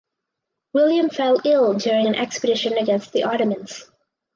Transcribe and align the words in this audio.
William 0.73 1.11
fell 1.11 1.39
ill 1.45 1.75
during 1.75 2.07
an 2.07 2.15
expedition 2.15 2.73
against 2.75 3.13
the 3.13 3.23
Ottomans. 3.25 3.85